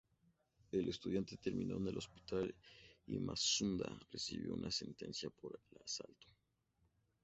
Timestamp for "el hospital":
1.89-2.55